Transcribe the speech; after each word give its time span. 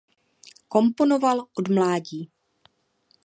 Komponoval 0.67 1.47
od 1.57 1.67
mládí. 1.69 2.31